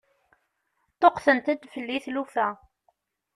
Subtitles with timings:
[0.93, 2.47] Ṭṭuqqtent-d fell-i tlufa.